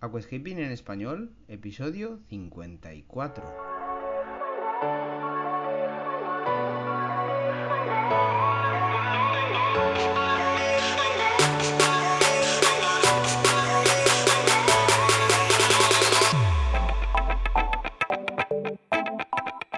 Aquascaping 0.00 0.60
en 0.60 0.70
español, 0.70 1.32
episodio 1.48 2.20
54. 2.28 3.42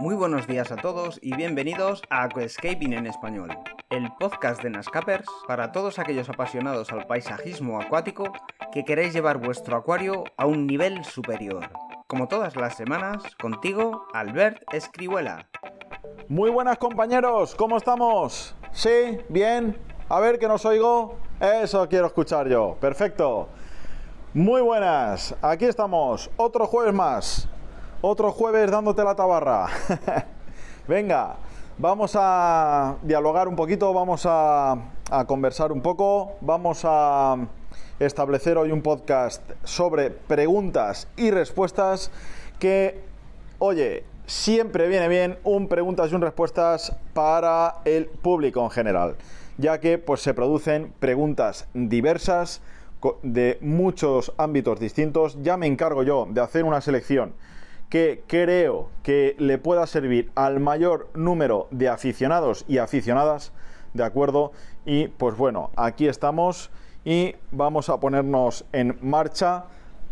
Muy 0.00 0.14
buenos 0.14 0.46
días 0.46 0.70
a 0.70 0.76
todos 0.76 1.18
y 1.22 1.34
bienvenidos 1.34 2.02
a 2.10 2.24
Aquascaping 2.24 2.92
en 2.92 3.06
español, 3.06 3.56
el 3.88 4.12
podcast 4.18 4.62
de 4.62 4.68
Nascapers 4.68 5.26
para 5.48 5.72
todos 5.72 5.98
aquellos 5.98 6.28
apasionados 6.28 6.92
al 6.92 7.06
paisajismo 7.06 7.80
acuático 7.80 8.30
que 8.72 8.84
queréis 8.84 9.12
llevar 9.12 9.38
vuestro 9.38 9.76
acuario 9.76 10.24
a 10.36 10.46
un 10.46 10.66
nivel 10.66 11.04
superior. 11.04 11.70
Como 12.06 12.28
todas 12.28 12.54
las 12.56 12.76
semanas, 12.76 13.22
contigo, 13.40 14.06
Albert 14.12 14.62
Escribuela. 14.72 15.46
Muy 16.28 16.50
buenas 16.50 16.78
compañeros, 16.78 17.54
¿cómo 17.56 17.76
estamos? 17.76 18.54
¿Sí? 18.72 19.18
¿Bien? 19.28 19.76
A 20.08 20.20
ver 20.20 20.38
que 20.38 20.46
nos 20.46 20.64
oigo. 20.64 21.16
Eso 21.40 21.88
quiero 21.88 22.06
escuchar 22.06 22.48
yo. 22.48 22.76
Perfecto. 22.80 23.48
Muy 24.34 24.60
buenas, 24.60 25.34
aquí 25.42 25.64
estamos, 25.64 26.30
otro 26.36 26.66
jueves 26.66 26.94
más. 26.94 27.48
Otro 28.02 28.30
jueves 28.30 28.70
dándote 28.70 29.02
la 29.02 29.16
tabarra. 29.16 29.66
Venga, 30.88 31.36
vamos 31.76 32.12
a 32.14 32.96
dialogar 33.02 33.48
un 33.48 33.56
poquito, 33.56 33.92
vamos 33.92 34.26
a, 34.26 34.76
a 35.10 35.24
conversar 35.26 35.72
un 35.72 35.82
poco, 35.82 36.36
vamos 36.40 36.82
a 36.84 37.36
establecer 38.00 38.56
hoy 38.56 38.72
un 38.72 38.80
podcast 38.80 39.42
sobre 39.62 40.10
preguntas 40.10 41.06
y 41.18 41.30
respuestas 41.30 42.10
que, 42.58 42.98
oye, 43.58 44.04
siempre 44.24 44.88
viene 44.88 45.06
bien 45.06 45.38
un 45.44 45.68
preguntas 45.68 46.10
y 46.10 46.14
un 46.14 46.22
respuestas 46.22 46.96
para 47.12 47.76
el 47.84 48.06
público 48.06 48.64
en 48.64 48.70
general, 48.70 49.16
ya 49.58 49.80
que 49.80 49.98
pues 49.98 50.22
se 50.22 50.32
producen 50.32 50.94
preguntas 50.98 51.68
diversas 51.74 52.62
de 53.22 53.58
muchos 53.60 54.32
ámbitos 54.38 54.80
distintos. 54.80 55.36
Ya 55.42 55.58
me 55.58 55.66
encargo 55.66 56.02
yo 56.02 56.26
de 56.30 56.40
hacer 56.40 56.64
una 56.64 56.80
selección 56.80 57.34
que 57.90 58.22
creo 58.26 58.88
que 59.02 59.36
le 59.38 59.58
pueda 59.58 59.86
servir 59.86 60.30
al 60.36 60.58
mayor 60.58 61.08
número 61.14 61.68
de 61.70 61.90
aficionados 61.90 62.64
y 62.66 62.78
aficionadas, 62.78 63.52
¿de 63.92 64.04
acuerdo? 64.04 64.52
Y 64.86 65.08
pues 65.08 65.36
bueno, 65.36 65.70
aquí 65.76 66.08
estamos 66.08 66.70
y 67.04 67.34
vamos 67.50 67.88
a 67.88 67.98
ponernos 67.98 68.64
en 68.72 68.98
marcha 69.02 69.64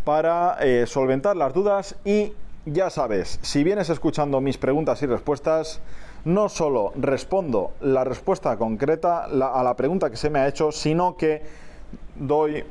para 0.04 0.56
eh, 0.60 0.86
solventar 0.86 1.36
las 1.36 1.52
dudas 1.52 1.96
y 2.04 2.32
ya 2.64 2.90
sabes, 2.90 3.38
si 3.42 3.64
vienes 3.64 3.88
escuchando 3.90 4.40
mis 4.40 4.58
preguntas 4.58 5.02
y 5.02 5.06
respuestas, 5.06 5.80
no 6.24 6.48
solo 6.48 6.92
respondo 6.96 7.72
la 7.80 8.04
respuesta 8.04 8.56
concreta 8.56 9.24
a 9.24 9.62
la 9.62 9.74
pregunta 9.74 10.10
que 10.10 10.16
se 10.16 10.30
me 10.30 10.40
ha 10.40 10.48
hecho, 10.48 10.72
sino 10.72 11.16
que 11.16 11.42
doy 12.16 12.64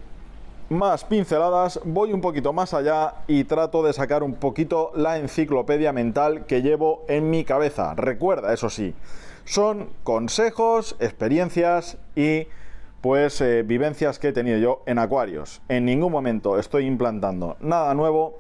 más 0.70 1.06
pinceladas, 1.06 1.80
voy 1.86 2.12
un 2.12 2.22
poquito 2.22 2.52
más 2.54 2.74
allá 2.74 3.16
y 3.28 3.46
trato 3.46 3.84
de 3.84 3.94
sacar 3.94 4.22
un 4.22 4.36
poquito 4.36 4.92
la 4.96 5.18
enciclopedia 5.18 5.94
mental 5.94 6.46
que 6.46 6.62
llevo 6.62 7.06
en 7.08 7.30
mi 7.30 7.46
cabeza. 7.46 7.96
Recuerda, 7.96 8.54
eso 8.54 8.70
sí, 8.70 8.94
son 9.46 9.90
consejos, 10.04 10.98
experiencias 11.00 11.98
y 12.16 12.48
pues 13.02 13.42
eh, 13.42 13.64
vivencias 13.64 14.20
que 14.20 14.30
he 14.30 14.34
tenido 14.34 14.58
yo 14.58 14.84
en 14.86 15.00
acuarios. 15.00 15.62
En 15.70 15.86
ningún 15.86 16.12
momento 16.12 16.58
estoy 16.60 16.86
implantando 16.86 17.58
nada 17.60 17.94
nuevo, 17.94 18.40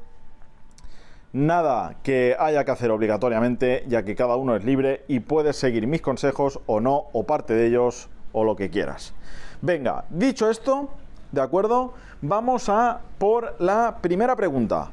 nada 1.33 1.95
que 2.03 2.35
haya 2.39 2.65
que 2.65 2.71
hacer 2.71 2.91
obligatoriamente, 2.91 3.83
ya 3.87 4.03
que 4.03 4.15
cada 4.15 4.35
uno 4.35 4.55
es 4.55 4.63
libre 4.63 5.03
y 5.07 5.19
puedes 5.19 5.55
seguir 5.57 5.87
mis 5.87 6.01
consejos 6.01 6.59
o 6.65 6.79
no, 6.79 7.05
o 7.13 7.23
parte 7.25 7.53
de 7.53 7.67
ellos, 7.67 8.09
o 8.31 8.43
lo 8.43 8.55
que 8.55 8.69
quieras. 8.69 9.13
Venga, 9.61 10.05
dicho 10.09 10.49
esto, 10.49 10.89
¿de 11.31 11.41
acuerdo? 11.41 11.93
Vamos 12.21 12.69
a 12.69 13.01
por 13.17 13.55
la 13.59 13.97
primera 14.01 14.35
pregunta. 14.35 14.91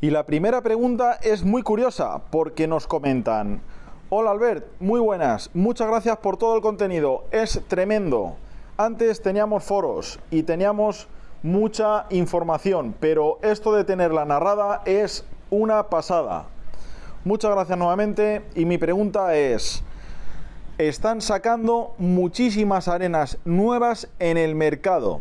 Y 0.00 0.08
la 0.10 0.24
primera 0.24 0.62
pregunta 0.62 1.18
es 1.22 1.44
muy 1.44 1.62
curiosa 1.62 2.22
porque 2.30 2.66
nos 2.66 2.86
comentan, 2.86 3.60
hola 4.08 4.30
Albert, 4.30 4.66
muy 4.80 4.98
buenas, 4.98 5.50
muchas 5.52 5.88
gracias 5.88 6.16
por 6.18 6.38
todo 6.38 6.56
el 6.56 6.62
contenido, 6.62 7.24
es 7.30 7.60
tremendo. 7.68 8.36
Antes 8.80 9.20
teníamos 9.20 9.62
foros 9.64 10.18
y 10.30 10.42
teníamos 10.44 11.06
mucha 11.42 12.06
información, 12.08 12.94
pero 12.98 13.38
esto 13.42 13.74
de 13.74 13.84
tenerla 13.84 14.24
narrada 14.24 14.80
es 14.86 15.26
una 15.50 15.90
pasada. 15.90 16.46
Muchas 17.26 17.50
gracias 17.50 17.76
nuevamente 17.76 18.42
y 18.54 18.64
mi 18.64 18.78
pregunta 18.78 19.36
es, 19.36 19.82
están 20.78 21.20
sacando 21.20 21.92
muchísimas 21.98 22.88
arenas 22.88 23.36
nuevas 23.44 24.08
en 24.18 24.38
el 24.38 24.54
mercado. 24.54 25.20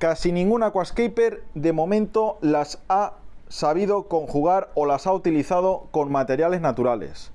Casi 0.00 0.32
ningún 0.32 0.64
aquascaper 0.64 1.44
de 1.54 1.72
momento 1.72 2.36
las 2.40 2.80
ha 2.88 3.12
sabido 3.46 4.08
conjugar 4.08 4.70
o 4.74 4.86
las 4.86 5.06
ha 5.06 5.12
utilizado 5.12 5.86
con 5.92 6.10
materiales 6.10 6.60
naturales. 6.60 7.30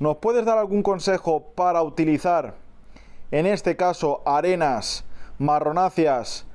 ¿Nos 0.00 0.18
puedes 0.18 0.44
dar 0.44 0.58
algún 0.58 0.82
consejo 0.82 1.44
para 1.54 1.82
utilizar 1.82 2.60
en 3.32 3.46
este 3.46 3.76
caso 3.76 4.20
arenas 4.26 5.04
marronáceas 5.38 6.46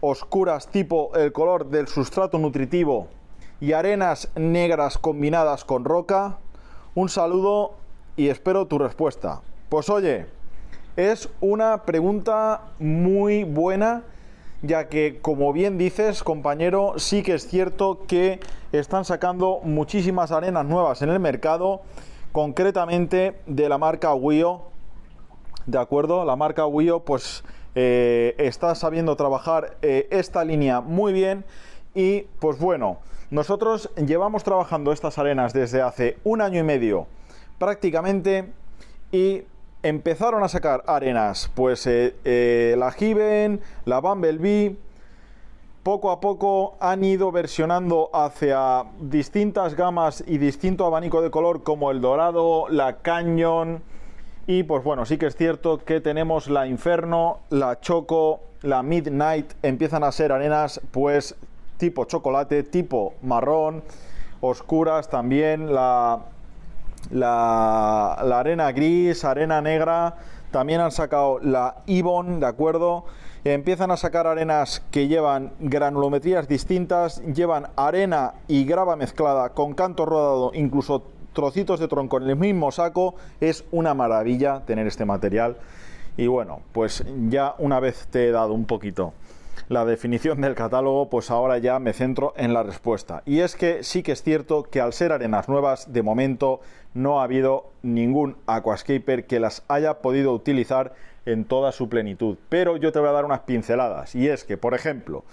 oscuras 0.00 0.68
tipo 0.68 1.10
el 1.16 1.32
color 1.32 1.66
del 1.66 1.88
sustrato 1.88 2.38
nutritivo 2.38 3.08
y 3.60 3.72
arenas 3.72 4.30
negras 4.36 4.96
combinadas 4.96 5.64
con 5.64 5.84
roca. 5.84 6.38
Un 6.94 7.08
saludo 7.08 7.74
y 8.16 8.28
espero 8.28 8.66
tu 8.66 8.78
respuesta. 8.78 9.42
Pues 9.68 9.90
oye, 9.90 10.26
es 10.96 11.28
una 11.40 11.82
pregunta 11.82 12.62
muy 12.78 13.42
buena, 13.42 14.04
ya 14.62 14.88
que 14.88 15.18
como 15.20 15.52
bien 15.52 15.78
dices, 15.78 16.22
compañero, 16.22 16.94
sí 16.96 17.24
que 17.24 17.34
es 17.34 17.48
cierto 17.48 18.04
que 18.06 18.38
están 18.70 19.04
sacando 19.04 19.60
muchísimas 19.64 20.30
arenas 20.30 20.64
nuevas 20.64 21.02
en 21.02 21.08
el 21.08 21.18
mercado, 21.18 21.82
concretamente 22.30 23.40
de 23.46 23.68
la 23.68 23.78
marca 23.78 24.14
Wio 24.14 24.73
¿de 25.66 25.78
acuerdo? 25.78 26.24
La 26.24 26.36
marca 26.36 26.66
Wio 26.66 27.00
pues 27.00 27.44
eh, 27.74 28.34
está 28.38 28.74
sabiendo 28.74 29.16
trabajar 29.16 29.76
eh, 29.82 30.08
esta 30.10 30.44
línea 30.44 30.80
muy 30.80 31.12
bien 31.12 31.44
y 31.94 32.22
pues 32.40 32.58
bueno, 32.58 32.98
nosotros 33.30 33.90
llevamos 33.96 34.44
trabajando 34.44 34.92
estas 34.92 35.18
arenas 35.18 35.52
desde 35.52 35.82
hace 35.82 36.18
un 36.24 36.40
año 36.40 36.60
y 36.60 36.62
medio 36.62 37.06
prácticamente 37.58 38.52
y 39.12 39.42
empezaron 39.82 40.42
a 40.42 40.48
sacar 40.48 40.84
arenas 40.86 41.50
pues 41.54 41.84
eh, 41.86 42.74
la 42.78 42.90
Given, 42.92 43.60
la 43.84 44.00
Bumblebee 44.00 44.76
poco 45.82 46.10
a 46.10 46.18
poco 46.20 46.76
han 46.80 47.04
ido 47.04 47.30
versionando 47.30 48.08
hacia 48.14 48.84
distintas 49.00 49.74
gamas 49.74 50.24
y 50.26 50.38
distinto 50.38 50.86
abanico 50.86 51.20
de 51.20 51.30
color 51.30 51.62
como 51.62 51.90
el 51.90 52.00
dorado, 52.00 52.66
la 52.70 52.96
Canyon, 53.02 53.82
y 54.46 54.62
pues 54.62 54.84
bueno, 54.84 55.06
sí 55.06 55.16
que 55.16 55.26
es 55.26 55.36
cierto 55.36 55.78
que 55.78 56.00
tenemos 56.00 56.48
la 56.48 56.66
Inferno, 56.66 57.40
la 57.50 57.80
Choco, 57.80 58.40
la 58.62 58.82
Midnight, 58.82 59.52
empiezan 59.62 60.04
a 60.04 60.12
ser 60.12 60.32
arenas 60.32 60.80
pues 60.90 61.34
tipo 61.78 62.04
chocolate, 62.04 62.62
tipo 62.62 63.14
marrón, 63.22 63.82
oscuras 64.40 65.08
también, 65.08 65.72
la, 65.74 66.20
la, 67.10 68.14
arena 68.14 68.72
gris, 68.72 69.24
arena 69.24 69.60
negra, 69.60 70.16
también 70.50 70.80
han 70.80 70.92
sacado 70.92 71.38
la 71.40 71.76
Ibon, 71.86 72.40
¿de 72.40 72.46
acuerdo? 72.46 73.04
Empiezan 73.44 73.90
a 73.90 73.96
sacar 73.96 74.26
arenas 74.26 74.82
que 74.90 75.08
llevan 75.08 75.52
granulometrías 75.60 76.48
distintas, 76.48 77.22
llevan 77.34 77.68
arena 77.76 78.34
y 78.48 78.64
grava 78.64 78.96
mezclada 78.96 79.50
con 79.50 79.74
canto 79.74 80.06
rodado, 80.06 80.52
incluso 80.54 81.02
trocitos 81.34 81.78
de 81.80 81.88
tronco 81.88 82.16
en 82.16 82.30
el 82.30 82.36
mismo 82.36 82.72
saco. 82.72 83.16
Es 83.40 83.64
una 83.70 83.92
maravilla 83.92 84.62
tener 84.64 84.86
este 84.86 85.04
material. 85.04 85.58
Y 86.16 86.28
bueno, 86.28 86.62
pues 86.72 87.04
ya 87.28 87.54
una 87.58 87.80
vez 87.80 88.06
te 88.10 88.28
he 88.28 88.30
dado 88.30 88.54
un 88.54 88.64
poquito 88.64 89.12
la 89.68 89.84
definición 89.84 90.40
del 90.40 90.54
catálogo, 90.54 91.08
pues 91.08 91.30
ahora 91.30 91.58
ya 91.58 91.78
me 91.78 91.92
centro 91.92 92.34
en 92.36 92.52
la 92.54 92.62
respuesta. 92.62 93.22
Y 93.24 93.40
es 93.40 93.56
que 93.56 93.82
sí 93.82 94.02
que 94.02 94.12
es 94.12 94.22
cierto 94.22 94.64
que 94.64 94.80
al 94.80 94.92
ser 94.92 95.12
arenas 95.12 95.48
nuevas, 95.48 95.92
de 95.92 96.02
momento 96.02 96.60
no 96.92 97.20
ha 97.20 97.24
habido 97.24 97.70
ningún 97.82 98.36
aquascaper 98.46 99.26
que 99.26 99.40
las 99.40 99.62
haya 99.68 99.98
podido 100.00 100.32
utilizar 100.32 100.94
en 101.26 101.44
toda 101.44 101.72
su 101.72 101.88
plenitud. 101.88 102.36
Pero 102.48 102.76
yo 102.76 102.92
te 102.92 102.98
voy 102.98 103.08
a 103.08 103.12
dar 103.12 103.24
unas 103.24 103.40
pinceladas. 103.40 104.14
Y 104.14 104.28
es 104.28 104.44
que, 104.44 104.56
por 104.56 104.74
ejemplo, 104.74 105.24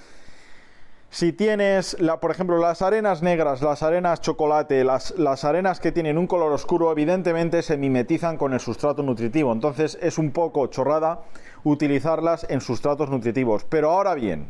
si 1.12 1.34
tienes, 1.34 1.98
por 2.22 2.32
ejemplo, 2.32 2.58
las 2.58 2.82
arenas 2.82 3.22
negras, 3.22 3.62
las 3.62 3.84
arenas 3.84 4.22
chocolate, 4.22 4.86
las, 4.86 5.12
las, 5.20 5.44
arenas 5.44 5.82
que 5.82 5.92
tienen 5.92 6.18
un 6.18 6.26
color 6.26 6.54
oscuro, 6.54 6.90
evidentemente 6.90 7.62
se 7.62 7.76
mimetizan 7.76 8.38
con 8.38 8.54
el 8.54 8.62
sustrato 8.62 9.04
nutritivo. 9.04 9.52
Entonces 9.52 10.00
es 10.02 10.18
un 10.18 10.32
poco 10.32 10.66
chorrada 10.68 11.20
utilizarlas 11.66 12.48
en 12.50 12.62
sustratos 12.62 13.10
nutritivos. 13.10 13.66
Pero 13.66 13.92
ahora 13.92 14.16
bien, 14.16 14.48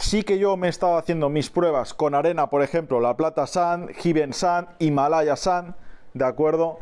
Sí 0.00 0.22
que 0.22 0.38
yo 0.38 0.56
me 0.56 0.68
estaba 0.68 0.96
haciendo 0.96 1.28
mis 1.28 1.50
pruebas 1.50 1.92
con 1.92 2.14
arena, 2.14 2.48
por 2.48 2.62
ejemplo, 2.62 3.00
la 3.00 3.16
Plata 3.16 3.48
Sand, 3.48 3.90
Given 3.94 4.32
Sand, 4.32 4.68
Himalaya 4.78 5.34
Sand, 5.34 5.74
¿de 6.14 6.24
acuerdo? 6.24 6.78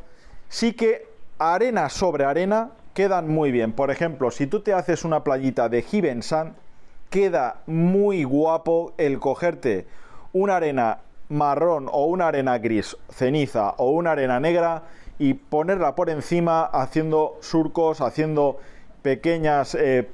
Sí 0.50 0.74
que 0.74 1.08
arena 1.38 1.88
sobre 1.88 2.26
arena 2.26 2.72
quedan 2.92 3.26
muy 3.26 3.50
bien. 3.50 3.72
Por 3.72 3.90
ejemplo, 3.90 4.30
si 4.30 4.46
tú 4.46 4.60
te 4.60 4.74
haces 4.74 5.02
una 5.02 5.24
playita 5.24 5.70
de 5.70 5.80
Given 5.80 6.22
Sand, 6.22 6.56
queda 7.16 7.62
muy 7.64 8.24
guapo 8.24 8.92
el 8.98 9.18
cogerte 9.20 9.86
una 10.34 10.56
arena 10.56 10.98
marrón 11.30 11.88
o 11.90 12.04
una 12.04 12.28
arena 12.28 12.58
gris, 12.58 12.94
ceniza 13.08 13.70
o 13.78 13.92
una 13.92 14.12
arena 14.12 14.38
negra 14.38 14.82
y 15.18 15.32
ponerla 15.32 15.94
por 15.94 16.10
encima 16.10 16.66
haciendo 16.66 17.38
surcos, 17.40 18.02
haciendo 18.02 18.58
pequeñas, 19.00 19.74
eh, 19.76 20.10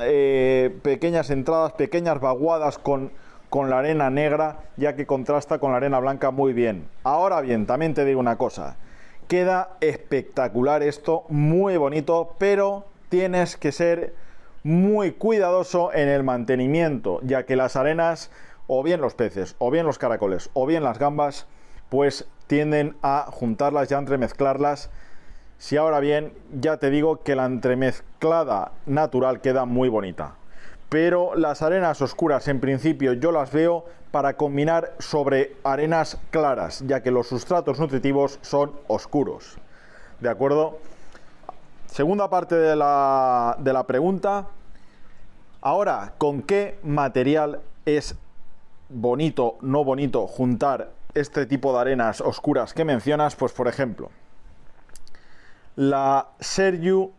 eh, 0.00 0.74
pequeñas 0.80 1.28
entradas, 1.28 1.72
pequeñas 1.72 2.18
vaguadas 2.18 2.78
con, 2.78 3.12
con 3.50 3.68
la 3.68 3.80
arena 3.80 4.08
negra, 4.08 4.60
ya 4.78 4.96
que 4.96 5.04
contrasta 5.04 5.58
con 5.58 5.72
la 5.72 5.76
arena 5.76 6.00
blanca 6.00 6.30
muy 6.30 6.54
bien. 6.54 6.88
Ahora 7.04 7.42
bien, 7.42 7.66
también 7.66 7.92
te 7.92 8.06
digo 8.06 8.20
una 8.20 8.38
cosa, 8.38 8.76
queda 9.28 9.76
espectacular 9.82 10.82
esto, 10.82 11.24
muy 11.28 11.76
bonito, 11.76 12.36
pero 12.38 12.86
tienes 13.10 13.58
que 13.58 13.70
ser 13.70 14.14
muy 14.68 15.12
cuidadoso 15.12 15.94
en 15.94 16.08
el 16.08 16.24
mantenimiento, 16.24 17.20
ya 17.22 17.46
que 17.46 17.56
las 17.56 17.74
arenas, 17.74 18.30
o 18.66 18.82
bien 18.82 19.00
los 19.00 19.14
peces, 19.14 19.56
o 19.58 19.70
bien 19.70 19.86
los 19.86 19.96
caracoles, 19.96 20.50
o 20.52 20.66
bien 20.66 20.84
las 20.84 20.98
gambas, 20.98 21.46
pues 21.88 22.28
tienden 22.48 22.94
a 23.00 23.28
juntarlas 23.30 23.90
y 23.90 23.94
a 23.94 23.98
entremezclarlas. 23.98 24.90
Si 25.56 25.78
ahora 25.78 26.00
bien, 26.00 26.34
ya 26.52 26.76
te 26.76 26.90
digo 26.90 27.22
que 27.22 27.34
la 27.34 27.46
entremezclada 27.46 28.72
natural 28.84 29.40
queda 29.40 29.64
muy 29.64 29.88
bonita. 29.88 30.34
Pero 30.90 31.34
las 31.34 31.62
arenas 31.62 32.02
oscuras, 32.02 32.46
en 32.46 32.60
principio, 32.60 33.14
yo 33.14 33.32
las 33.32 33.50
veo 33.50 33.86
para 34.10 34.36
combinar 34.36 34.92
sobre 34.98 35.56
arenas 35.64 36.18
claras, 36.30 36.84
ya 36.86 37.02
que 37.02 37.10
los 37.10 37.26
sustratos 37.26 37.80
nutritivos 37.80 38.38
son 38.42 38.72
oscuros. 38.86 39.56
¿De 40.20 40.28
acuerdo? 40.28 40.76
Segunda 41.86 42.28
parte 42.28 42.54
de 42.54 42.76
la, 42.76 43.56
de 43.60 43.72
la 43.72 43.84
pregunta. 43.86 44.48
Ahora, 45.60 46.14
¿con 46.18 46.42
qué 46.42 46.78
material 46.84 47.60
es 47.84 48.14
bonito, 48.88 49.56
no 49.60 49.82
bonito, 49.82 50.28
juntar 50.28 50.92
este 51.14 51.46
tipo 51.46 51.72
de 51.72 51.80
arenas 51.80 52.20
oscuras 52.20 52.72
que 52.74 52.84
mencionas? 52.84 53.34
Pues 53.34 53.52
por 53.52 53.66
ejemplo, 53.66 54.10
la 55.74 56.28
Sergiu 56.38 57.10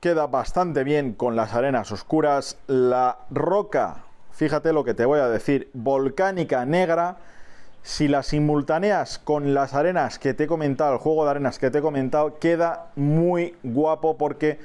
queda 0.00 0.26
bastante 0.26 0.84
bien 0.84 1.12
con 1.12 1.36
las 1.36 1.52
arenas 1.52 1.92
oscuras. 1.92 2.56
La 2.66 3.18
roca, 3.28 4.04
fíjate 4.32 4.72
lo 4.72 4.82
que 4.82 4.94
te 4.94 5.04
voy 5.04 5.20
a 5.20 5.28
decir, 5.28 5.68
volcánica 5.74 6.64
negra 6.64 7.18
si 7.82 8.08
las 8.08 8.28
simultaneas 8.28 9.18
con 9.18 9.52
las 9.52 9.74
arenas 9.74 10.18
que 10.18 10.32
te 10.32 10.44
he 10.44 10.46
comentado, 10.46 10.94
el 10.94 10.98
juego 10.98 11.24
de 11.24 11.30
arenas 11.32 11.58
que 11.58 11.70
te 11.70 11.78
he 11.78 11.82
comentado, 11.82 12.38
queda 12.38 12.90
muy 12.96 13.54
guapo 13.62 14.16
porque 14.16 14.58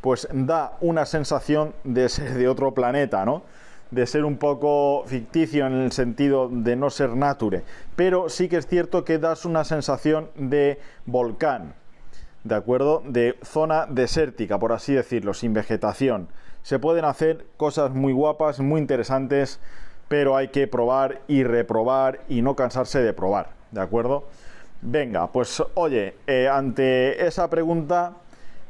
pues 0.00 0.28
da 0.32 0.76
una 0.80 1.06
sensación 1.06 1.74
de 1.84 2.08
ser 2.08 2.34
de 2.34 2.48
otro 2.48 2.72
planeta, 2.72 3.24
¿no? 3.24 3.42
De 3.90 4.06
ser 4.06 4.24
un 4.24 4.36
poco 4.36 5.04
ficticio 5.06 5.66
en 5.66 5.74
el 5.74 5.92
sentido 5.92 6.48
de 6.50 6.76
no 6.76 6.90
ser 6.90 7.10
nature. 7.16 7.64
Pero 7.96 8.28
sí 8.28 8.48
que 8.48 8.56
es 8.56 8.66
cierto 8.66 9.04
que 9.04 9.18
das 9.18 9.44
una 9.44 9.64
sensación 9.64 10.30
de 10.36 10.78
volcán, 11.06 11.74
¿de 12.44 12.54
acuerdo? 12.54 13.02
De 13.04 13.36
zona 13.42 13.86
desértica, 13.86 14.58
por 14.58 14.72
así 14.72 14.94
decirlo, 14.94 15.34
sin 15.34 15.52
vegetación. 15.52 16.28
Se 16.62 16.78
pueden 16.78 17.04
hacer 17.04 17.46
cosas 17.56 17.90
muy 17.90 18.12
guapas, 18.12 18.60
muy 18.60 18.80
interesantes 18.80 19.60
pero 20.10 20.36
hay 20.36 20.48
que 20.48 20.66
probar 20.66 21.20
y 21.28 21.44
reprobar 21.44 22.18
y 22.28 22.42
no 22.42 22.56
cansarse 22.56 23.00
de 23.00 23.12
probar, 23.12 23.50
¿de 23.70 23.80
acuerdo? 23.80 24.24
Venga, 24.82 25.30
pues 25.30 25.62
oye, 25.74 26.16
eh, 26.26 26.48
ante 26.48 27.24
esa 27.24 27.48
pregunta 27.48 28.14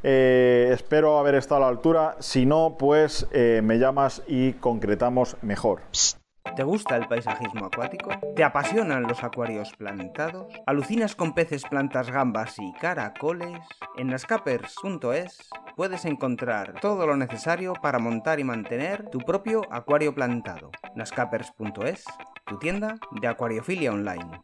eh, 0.03 0.71
espero 0.73 1.19
haber 1.19 1.35
estado 1.35 1.63
a 1.63 1.65
la 1.67 1.69
altura, 1.69 2.17
si 2.21 2.47
no, 2.47 2.77
pues 2.79 3.27
eh, 3.33 3.61
me 3.63 3.79
llamas 3.79 4.23
y 4.27 4.53
concretamos 4.55 5.37
mejor. 5.43 5.83
¿Te 6.57 6.65
gusta 6.65 6.97
el 6.97 7.07
paisajismo 7.07 7.67
acuático? 7.67 8.11
¿Te 8.35 8.43
apasionan 8.43 9.03
los 9.03 9.23
acuarios 9.23 9.73
plantados? 9.77 10.53
¿Alucinas 10.67 11.15
con 11.15 11.35
peces, 11.35 11.65
plantas, 11.65 12.11
gambas 12.11 12.59
y 12.59 12.73
caracoles? 12.81 13.61
En 13.97 14.09
nascapers.es 14.09 15.51
puedes 15.77 16.05
encontrar 16.07 16.81
todo 16.81 17.07
lo 17.07 17.17
necesario 17.17 17.75
para 17.75 17.99
montar 17.99 18.41
y 18.41 18.45
mantener 18.45 19.09
tu 19.11 19.19
propio 19.19 19.63
acuario 19.71 20.15
plantado. 20.15 20.71
nascapers.es, 20.97 22.05
tu 22.47 22.59
tienda 22.59 22.97
de 23.21 23.29
acuariofilia 23.29 23.93
online. 23.93 24.43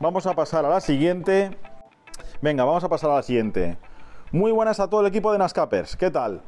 Vamos 0.00 0.26
a 0.26 0.34
pasar 0.34 0.64
a 0.64 0.70
la 0.70 0.80
siguiente. 0.80 1.56
Venga, 2.40 2.64
vamos 2.64 2.84
a 2.84 2.88
pasar 2.88 3.10
a 3.10 3.16
la 3.16 3.22
siguiente. 3.22 3.76
Muy 4.30 4.52
buenas 4.52 4.78
a 4.78 4.90
todo 4.90 5.00
el 5.00 5.06
equipo 5.06 5.32
de 5.32 5.38
Nascapers. 5.38 5.96
¿Qué 5.96 6.10
tal? 6.10 6.42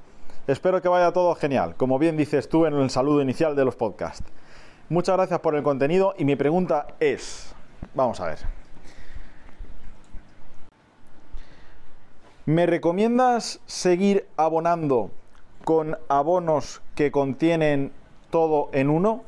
Espero 0.47 0.83
que 0.83 0.89
vaya 0.91 1.13
todo 1.13 1.35
genial, 1.35 1.77
como 1.77 1.99
bien 1.99 2.15
dices 2.15 2.47
tú 2.47 2.67
en 2.67 2.75
el 2.75 2.91
saludo 2.91 3.23
inicial 3.23 3.57
de 3.57 3.65
los 3.65 3.75
podcasts. 3.75 4.23
Muchas 4.91 5.17
gracias 5.17 5.41
por 5.41 5.55
el 5.55 5.63
contenido 5.63 6.15
y 6.19 6.27
mi 6.27 6.37
pregunta 6.37 6.89
es, 7.01 7.55
vamos 7.95 8.21
a 8.21 8.27
ver. 8.27 8.39
¿Me 12.45 12.67
recomiendas 12.67 13.61
seguir 13.65 14.29
abonando 14.37 15.11
con 15.65 15.97
abonos 16.11 16.83
que 16.95 17.11
contienen 17.11 17.93
todo 18.29 18.69
en 18.75 18.91
uno? 18.91 19.23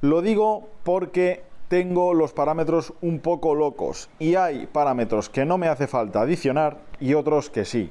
Lo 0.00 0.22
digo 0.22 0.68
porque 0.84 1.42
tengo 1.68 2.14
los 2.14 2.32
parámetros 2.32 2.94
un 3.02 3.20
poco 3.20 3.54
locos 3.54 4.08
y 4.18 4.34
hay 4.34 4.66
parámetros 4.66 5.28
que 5.28 5.44
no 5.44 5.58
me 5.58 5.68
hace 5.68 5.86
falta 5.86 6.22
adicionar 6.22 6.78
y 6.98 7.14
otros 7.14 7.50
que 7.50 7.64
sí. 7.64 7.90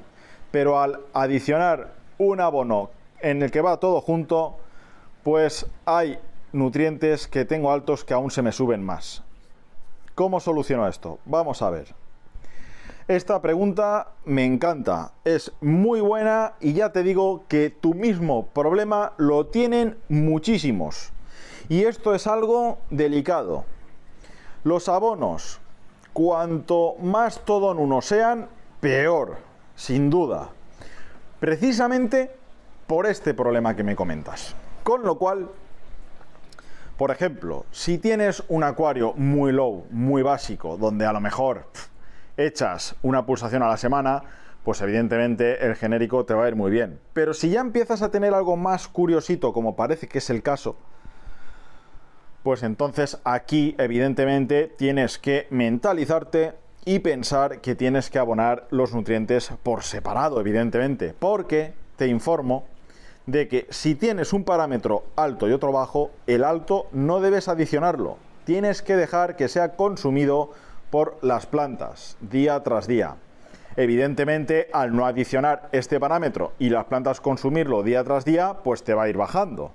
Pero 0.52 0.80
al 0.80 1.00
adicionar 1.14 1.94
un 2.18 2.42
abono 2.42 2.90
en 3.22 3.44
el 3.44 3.52
que 3.52 3.62
va 3.62 3.80
todo 3.80 4.02
junto, 4.02 4.58
pues 5.24 5.68
hay 5.86 6.18
nutrientes 6.54 7.28
que 7.28 7.46
tengo 7.46 7.72
altos 7.72 8.04
que 8.04 8.14
aún 8.14 8.32
se 8.32 8.42
me 8.42 8.52
suben 8.52 8.84
más. 8.84 9.24
¿Cómo 10.16 10.40
soluciono 10.40 10.88
esto? 10.88 11.20
Vamos 11.26 11.62
a 11.62 11.70
ver. 11.70 11.94
Esta 13.08 13.42
pregunta 13.42 14.10
me 14.26 14.44
encanta, 14.44 15.14
es 15.24 15.54
muy 15.62 16.02
buena 16.02 16.56
y 16.60 16.74
ya 16.74 16.92
te 16.92 17.04
digo 17.04 17.46
que 17.48 17.70
tu 17.70 17.94
mismo 17.94 18.48
problema 18.48 19.14
lo 19.18 19.46
tienen 19.46 19.98
muchísimos. 20.10 21.14
Y 21.70 21.84
esto 21.84 22.16
es 22.16 22.28
algo 22.28 22.78
delicado. 22.90 23.66
Los 24.64 24.88
abonos, 24.88 25.60
cuanto 26.14 26.96
más 27.02 27.42
todo 27.44 27.72
en 27.74 27.80
uno 27.80 28.02
sean, 28.02 28.48
peor, 28.80 29.38
sin 29.76 30.10
duda. 30.10 30.50
Precisamente 31.40 32.32
por 32.88 33.06
este 33.06 33.34
problema 33.34 33.76
que 33.76 33.84
me 33.84 33.98
comentas. 33.98 34.56
Con 34.84 35.04
lo 35.04 35.18
cual, 35.18 35.50
por 36.98 37.12
ejemplo, 37.12 37.66
si 37.72 37.98
tienes 37.98 38.44
un 38.48 38.64
acuario 38.64 39.14
muy 39.18 39.52
low, 39.52 39.86
muy 39.92 40.22
básico, 40.22 40.78
donde 40.78 41.06
a 41.06 41.12
lo 41.12 41.20
mejor 41.20 41.66
echas 42.38 42.96
una 43.02 43.26
pulsación 43.26 43.62
a 43.62 43.68
la 43.68 43.78
semana, 43.78 44.24
pues 44.64 44.80
evidentemente 44.82 45.66
el 45.66 45.76
genérico 45.76 46.26
te 46.26 46.34
va 46.34 46.46
a 46.46 46.48
ir 46.48 46.56
muy 46.56 46.72
bien. 46.72 47.00
Pero 47.12 47.34
si 47.34 47.50
ya 47.50 47.60
empiezas 47.60 48.02
a 48.02 48.10
tener 48.10 48.34
algo 48.34 48.56
más 48.56 48.88
curiosito, 48.88 49.52
como 49.52 49.76
parece 49.76 50.08
que 50.08 50.20
es 50.20 50.30
el 50.30 50.42
caso, 50.42 50.78
pues 52.44 52.64
entonces 52.64 53.20
aquí 53.24 53.76
evidentemente 53.78 54.72
tienes 54.78 55.18
que 55.18 55.48
mentalizarte 55.50 56.54
y 56.86 57.00
pensar 57.00 57.60
que 57.60 57.76
tienes 57.76 58.10
que 58.10 58.20
abonar 58.20 58.68
los 58.72 58.94
nutrientes 58.94 59.52
por 59.64 59.84
separado, 59.84 60.40
evidentemente, 60.40 61.14
porque 61.18 61.74
te 61.98 62.08
informo 62.08 62.66
de 63.26 63.50
que 63.50 63.68
si 63.70 63.96
tienes 63.96 64.32
un 64.32 64.46
parámetro 64.46 65.04
alto 65.18 65.50
y 65.50 65.52
otro 65.52 65.74
bajo, 65.74 66.12
el 66.28 66.46
alto 66.46 66.88
no 66.94 67.20
debes 67.20 67.50
adicionarlo. 67.50 68.18
Tienes 68.46 68.82
que 68.82 68.96
dejar 68.96 69.36
que 69.36 69.50
sea 69.50 69.76
consumido 69.76 70.52
por 70.90 71.18
las 71.22 71.46
plantas 71.46 72.16
día 72.22 72.64
tras 72.64 72.88
día. 72.88 73.16
Evidentemente, 73.76 74.70
al 74.72 74.96
no 74.96 75.06
adicionar 75.06 75.68
este 75.74 76.00
parámetro 76.00 76.54
y 76.58 76.70
las 76.70 76.86
plantas 76.86 77.20
consumirlo 77.20 77.84
día 77.84 78.04
tras 78.06 78.24
día, 78.24 78.56
pues 78.64 78.84
te 78.84 78.94
va 78.94 79.04
a 79.04 79.10
ir 79.10 79.18
bajando. 79.18 79.74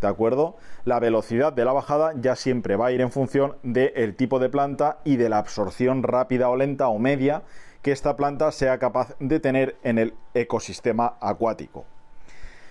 ¿De 0.00 0.08
acuerdo? 0.08 0.56
La 0.84 1.00
velocidad 1.00 1.52
de 1.52 1.64
la 1.64 1.72
bajada 1.72 2.12
ya 2.20 2.36
siempre 2.36 2.76
va 2.76 2.86
a 2.86 2.92
ir 2.92 3.00
en 3.00 3.10
función 3.10 3.56
del 3.62 4.14
tipo 4.14 4.38
de 4.38 4.48
planta 4.48 4.98
y 5.04 5.16
de 5.16 5.28
la 5.28 5.38
absorción 5.38 6.02
rápida 6.02 6.50
o 6.50 6.56
lenta 6.56 6.88
o 6.88 6.98
media 6.98 7.42
que 7.82 7.92
esta 7.92 8.16
planta 8.16 8.52
sea 8.52 8.78
capaz 8.78 9.14
de 9.20 9.40
tener 9.40 9.76
en 9.84 9.98
el 9.98 10.14
ecosistema 10.34 11.16
acuático. 11.20 11.84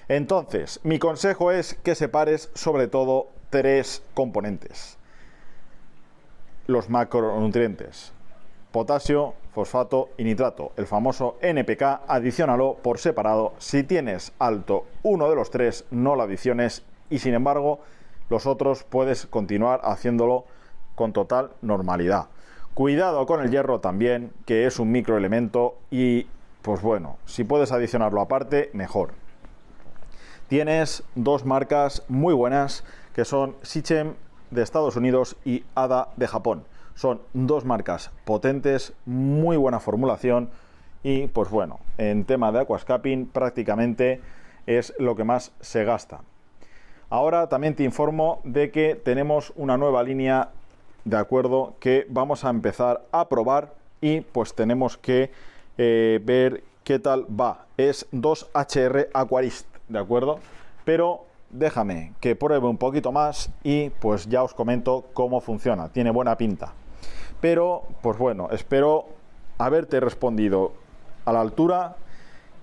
Entonces, 0.08 0.80
mi 0.84 1.00
consejo 1.00 1.52
es 1.52 1.74
que 1.76 1.96
separes 1.96 2.52
sobre 2.54 2.88
todo 2.88 3.30
tres 3.50 4.04
componentes. 4.14 4.98
Los 6.68 6.90
macronutrientes. 6.90 8.12
Potasio, 8.72 9.36
fosfato 9.54 10.10
y 10.18 10.26
nitrato. 10.26 10.74
El 10.76 10.86
famoso 10.86 11.38
NPK, 11.42 12.02
adicionalo 12.08 12.76
por 12.84 13.00
separado. 13.00 13.54
Si 13.58 13.84
tienes 13.84 14.34
alto 14.38 14.86
uno 15.02 15.30
de 15.30 15.36
los 15.36 15.50
tres, 15.50 15.86
no 15.92 16.16
lo 16.16 16.24
adiciones 16.24 16.84
y 17.10 17.20
sin 17.20 17.34
embargo 17.34 17.80
los 18.30 18.46
otros 18.46 18.84
puedes 18.84 19.26
continuar 19.26 19.82
haciéndolo 19.84 20.46
con 20.96 21.14
total 21.14 21.52
normalidad. 21.62 22.28
Cuidado 22.74 23.26
con 23.26 23.42
el 23.42 23.52
hierro 23.52 23.80
también, 23.80 24.34
que 24.46 24.66
es 24.66 24.80
un 24.80 24.92
microelemento 24.92 25.78
y 25.92 26.28
pues 26.62 26.82
bueno, 26.82 27.18
si 27.26 27.44
puedes 27.44 27.72
adicionarlo 27.72 28.22
aparte, 28.22 28.70
mejor. 28.74 29.14
Tienes 30.48 31.04
dos 31.16 31.46
marcas 31.46 32.04
muy 32.08 32.34
buenas 32.34 32.84
que 33.14 33.24
son 33.24 33.56
Sichem 33.62 34.14
de 34.52 34.64
Estados 34.64 34.96
Unidos 34.96 35.38
y 35.46 35.64
ADA 35.76 36.10
de 36.18 36.28
Japón. 36.28 36.66
Son 36.96 37.22
dos 37.34 37.66
marcas 37.66 38.12
potentes, 38.26 38.94
muy 39.06 39.58
buena 39.58 39.80
formulación 39.80 40.50
y 41.04 41.28
pues 41.28 41.50
bueno, 41.50 41.80
en 41.98 42.26
tema 42.26 42.52
de 42.52 42.62
aquascaping 42.62 43.28
prácticamente 43.28 44.22
es 44.66 44.94
lo 44.98 45.16
que 45.16 45.24
más 45.24 45.52
se 45.62 45.84
gasta. 45.84 46.22
Ahora 47.10 47.48
también 47.48 47.76
te 47.76 47.84
informo 47.84 48.42
de 48.44 48.72
que 48.72 48.96
tenemos 48.96 49.54
una 49.56 49.78
nueva 49.78 50.02
línea 50.02 50.50
de 51.04 51.18
acuerdo 51.18 51.76
que 51.80 52.08
vamos 52.10 52.44
a 52.44 52.50
empezar 52.50 53.06
a 53.12 53.30
probar 53.30 53.74
y 54.02 54.22
pues 54.22 54.56
tenemos 54.56 54.98
que 54.98 55.32
eh, 55.78 56.20
ver 56.24 56.64
qué 56.84 56.98
tal 56.98 57.26
va. 57.40 57.66
Es 57.78 58.08
2HR 58.12 59.10
Aquarist, 59.14 59.68
¿de 59.88 60.00
acuerdo? 60.00 60.40
Pero 60.84 61.26
déjame 61.52 62.14
que 62.20 62.36
pruebe 62.36 62.68
un 62.68 62.78
poquito 62.78 63.12
más 63.12 63.52
y 63.64 63.92
pues 63.92 64.28
ya 64.28 64.44
os 64.44 64.56
comento 64.56 65.06
cómo 65.14 65.42
funciona. 65.42 65.90
Tiene 65.90 66.10
buena 66.10 66.38
pinta. 66.38 66.74
Pero 67.40 67.84
pues 68.02 68.18
bueno, 68.18 68.50
espero 68.52 69.06
haberte 69.60 70.00
respondido 70.00 70.74
a 71.26 71.32
la 71.32 71.42
altura 71.42 71.98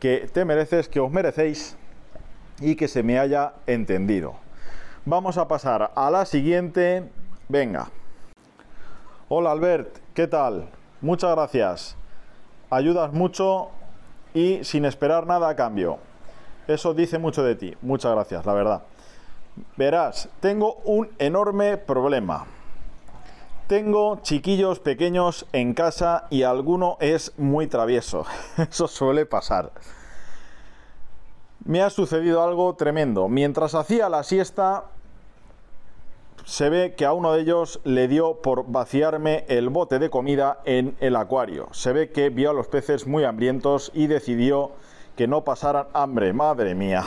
que 0.00 0.28
te 0.32 0.44
mereces, 0.44 0.88
que 0.88 0.98
os 0.98 1.12
merecéis 1.12 1.76
y 2.62 2.76
que 2.76 2.88
se 2.88 3.02
me 3.02 3.18
haya 3.18 3.54
entendido. 3.66 4.34
Vamos 5.04 5.36
a 5.36 5.48
pasar 5.48 5.90
a 5.94 6.10
la 6.10 6.24
siguiente. 6.24 7.10
Venga. 7.48 7.90
Hola 9.28 9.50
Albert, 9.50 9.98
¿qué 10.14 10.26
tal? 10.26 10.68
Muchas 11.00 11.32
gracias. 11.32 11.96
Ayudas 12.70 13.12
mucho 13.12 13.70
y 14.32 14.62
sin 14.62 14.84
esperar 14.84 15.26
nada 15.26 15.48
a 15.48 15.56
cambio. 15.56 15.98
Eso 16.68 16.94
dice 16.94 17.18
mucho 17.18 17.42
de 17.42 17.56
ti. 17.56 17.74
Muchas 17.82 18.12
gracias, 18.12 18.46
la 18.46 18.52
verdad. 18.54 18.82
Verás, 19.76 20.28
tengo 20.40 20.74
un 20.84 21.10
enorme 21.18 21.76
problema. 21.76 22.46
Tengo 23.66 24.20
chiquillos 24.22 24.80
pequeños 24.80 25.46
en 25.52 25.74
casa 25.74 26.26
y 26.30 26.44
alguno 26.44 26.96
es 27.00 27.32
muy 27.38 27.66
travieso. 27.66 28.24
Eso 28.58 28.86
suele 28.86 29.26
pasar. 29.26 29.72
Me 31.64 31.80
ha 31.80 31.90
sucedido 31.90 32.42
algo 32.42 32.74
tremendo. 32.74 33.28
Mientras 33.28 33.74
hacía 33.74 34.08
la 34.08 34.24
siesta, 34.24 34.84
se 36.44 36.68
ve 36.70 36.94
que 36.96 37.04
a 37.04 37.12
uno 37.12 37.32
de 37.32 37.42
ellos 37.42 37.80
le 37.84 38.08
dio 38.08 38.42
por 38.42 38.70
vaciarme 38.70 39.44
el 39.48 39.68
bote 39.68 40.00
de 40.00 40.10
comida 40.10 40.58
en 40.64 40.96
el 40.98 41.14
acuario. 41.14 41.68
Se 41.70 41.92
ve 41.92 42.10
que 42.10 42.30
vio 42.30 42.50
a 42.50 42.52
los 42.52 42.66
peces 42.66 43.06
muy 43.06 43.22
hambrientos 43.24 43.92
y 43.94 44.08
decidió 44.08 44.72
que 45.16 45.28
no 45.28 45.44
pasaran 45.44 45.86
hambre. 45.92 46.32
Madre 46.32 46.74
mía. 46.74 47.04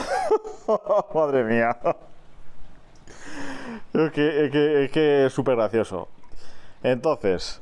Madre 1.14 1.44
mía. 1.44 1.78
Es 3.94 5.34
súper 5.34 5.58
gracioso. 5.58 6.08
Entonces, 6.82 7.62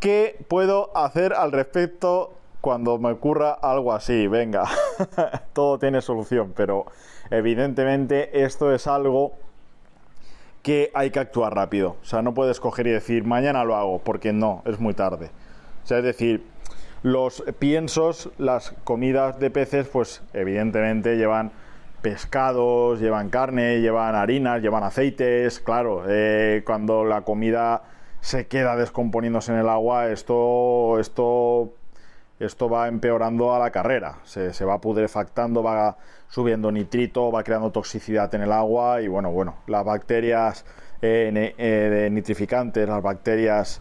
¿qué 0.00 0.44
puedo 0.48 0.90
hacer 0.96 1.34
al 1.34 1.52
respecto 1.52 2.34
cuando 2.62 2.96
me 2.98 3.10
ocurra 3.10 3.50
algo 3.50 3.92
así? 3.92 4.28
Venga, 4.28 4.64
todo 5.52 5.78
tiene 5.78 6.00
solución, 6.00 6.54
pero 6.56 6.86
evidentemente 7.30 8.44
esto 8.44 8.72
es 8.72 8.86
algo 8.86 9.32
que 10.62 10.90
hay 10.94 11.10
que 11.10 11.18
actuar 11.18 11.54
rápido. 11.54 11.96
O 12.00 12.04
sea, 12.04 12.22
no 12.22 12.32
puedes 12.32 12.60
coger 12.60 12.86
y 12.86 12.90
decir, 12.90 13.24
mañana 13.24 13.64
lo 13.64 13.76
hago, 13.76 13.98
porque 13.98 14.32
no, 14.32 14.62
es 14.64 14.78
muy 14.78 14.94
tarde. 14.94 15.30
O 15.82 15.86
sea, 15.86 15.98
es 15.98 16.04
decir, 16.04 16.46
los 17.02 17.42
piensos, 17.58 18.30
las 18.38 18.70
comidas 18.84 19.40
de 19.40 19.50
peces, 19.50 19.88
pues 19.88 20.22
evidentemente 20.32 21.16
llevan 21.16 21.50
pescados, 22.00 23.00
llevan 23.00 23.28
carne, 23.28 23.80
llevan 23.80 24.14
harinas, 24.14 24.62
llevan 24.62 24.84
aceites. 24.84 25.58
Claro, 25.58 26.04
eh, 26.08 26.62
cuando 26.64 27.04
la 27.04 27.22
comida 27.22 27.82
se 28.20 28.46
queda 28.46 28.76
descomponiéndose 28.76 29.52
en 29.52 29.58
el 29.58 29.68
agua, 29.68 30.10
esto, 30.10 31.00
esto, 31.00 31.72
esto 32.38 32.68
va 32.68 32.88
empeorando 32.88 33.54
a 33.54 33.58
la 33.58 33.70
carrera. 33.70 34.18
Se, 34.24 34.52
se 34.52 34.64
va 34.64 34.80
pudrefactando, 34.80 35.62
va 35.62 35.96
subiendo 36.28 36.72
nitrito, 36.72 37.30
va 37.30 37.42
creando 37.42 37.70
toxicidad 37.70 38.34
en 38.34 38.42
el 38.42 38.52
agua 38.52 39.02
y 39.02 39.08
bueno, 39.08 39.30
bueno, 39.30 39.56
las 39.66 39.84
bacterias 39.84 40.64
eh, 41.02 41.54
eh, 41.58 42.08
nitrificantes, 42.10 42.88
las 42.88 43.02
bacterias 43.02 43.80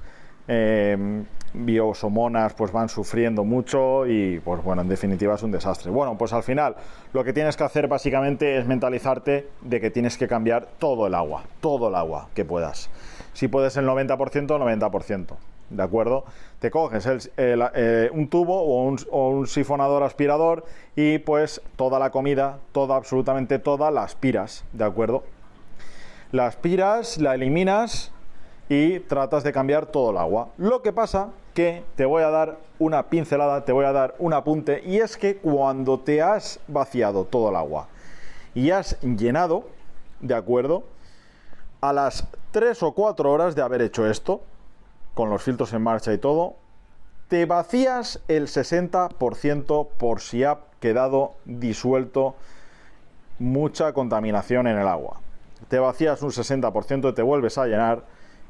biosomonas 1.53 2.53
pues 2.53 2.71
van 2.71 2.89
sufriendo 2.89 3.43
mucho 3.43 4.05
y 4.07 4.39
pues 4.39 4.63
bueno, 4.63 4.81
en 4.81 4.89
definitiva 4.89 5.35
es 5.35 5.43
un 5.43 5.51
desastre. 5.51 5.91
Bueno, 5.91 6.17
pues 6.17 6.33
al 6.33 6.43
final 6.43 6.75
lo 7.13 7.23
que 7.23 7.33
tienes 7.33 7.57
que 7.57 7.63
hacer 7.63 7.87
básicamente 7.87 8.57
es 8.57 8.67
mentalizarte 8.67 9.49
de 9.61 9.81
que 9.81 9.91
tienes 9.91 10.17
que 10.17 10.27
cambiar 10.27 10.67
todo 10.79 11.07
el 11.07 11.15
agua, 11.15 11.43
todo 11.59 11.89
el 11.89 11.95
agua 11.95 12.29
que 12.33 12.45
puedas. 12.45 12.89
Si 13.33 13.47
puedes 13.47 13.77
el 13.77 13.87
90%, 13.87 14.17
90%. 14.47 15.50
¿De 15.71 15.83
acuerdo? 15.83 16.25
Te 16.59 16.69
coges 16.69 17.31
eh, 17.37 18.09
un 18.13 18.27
tubo 18.27 18.61
o 18.61 19.27
un, 19.27 19.47
sifonador 19.47 20.03
aspirador 20.03 20.65
y 20.95 21.19
pues 21.19 21.61
toda 21.77 21.97
la 21.97 22.11
comida, 22.11 22.59
toda, 22.73 22.97
absolutamente 22.97 23.57
toda, 23.57 23.89
la 23.89 24.03
aspiras. 24.03 24.65
¿De 24.73 24.83
acuerdo? 24.83 25.23
La 26.33 26.47
aspiras, 26.47 27.17
la 27.17 27.35
eliminas 27.35 28.11
y 28.67 28.99
tratas 28.99 29.43
de 29.43 29.53
cambiar 29.53 29.85
todo 29.85 30.11
el 30.11 30.17
agua. 30.17 30.49
Lo 30.57 30.81
que 30.81 30.91
pasa 30.91 31.29
que 31.53 31.83
te 31.95 32.05
voy 32.05 32.23
a 32.23 32.29
dar 32.29 32.57
una 32.77 33.03
pincelada, 33.03 33.63
te 33.63 33.71
voy 33.71 33.85
a 33.85 33.93
dar 33.93 34.15
un 34.19 34.33
apunte 34.33 34.83
y 34.85 34.97
es 34.97 35.15
que 35.15 35.37
cuando 35.37 35.99
te 35.99 36.21
has 36.21 36.59
vaciado 36.67 37.23
todo 37.23 37.49
el 37.49 37.55
agua 37.55 37.87
y 38.53 38.71
has 38.71 38.99
llenado, 39.01 39.65
¿de 40.19 40.35
acuerdo? 40.35 40.83
A 41.79 41.93
las 41.93 42.27
3 42.51 42.83
o 42.83 42.91
4 42.91 43.31
horas 43.31 43.55
de 43.55 43.61
haber 43.61 43.81
hecho 43.81 44.05
esto, 44.05 44.41
con 45.21 45.29
los 45.29 45.43
filtros 45.43 45.71
en 45.73 45.83
marcha 45.83 46.11
y 46.13 46.17
todo, 46.17 46.55
te 47.27 47.45
vacías 47.45 48.23
el 48.27 48.47
60% 48.47 49.87
por 49.99 50.19
si 50.19 50.43
ha 50.43 50.57
quedado 50.79 51.35
disuelto 51.45 52.33
mucha 53.37 53.93
contaminación 53.93 54.65
en 54.65 54.79
el 54.79 54.87
agua. 54.87 55.19
Te 55.67 55.77
vacías 55.77 56.23
un 56.23 56.31
60%, 56.31 57.13
te 57.13 57.21
vuelves 57.21 57.59
a 57.59 57.67
llenar 57.67 58.01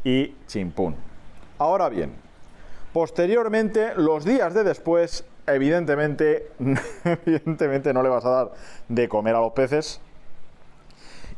y 0.05 0.33
chimpún. 0.47 0.95
Ahora 1.57 1.89
bien, 1.89 2.13
posteriormente, 2.93 3.93
los 3.97 4.23
días 4.23 4.53
de 4.53 4.63
después, 4.63 5.25
evidentemente, 5.47 6.53
evidentemente 7.03 7.93
no 7.93 8.01
le 8.01 8.07
vas 8.07 8.23
a 8.23 8.29
dar 8.29 8.51
de 8.87 9.09
comer 9.09 9.35
a 9.35 9.41
los 9.41 9.51
peces 9.51 9.99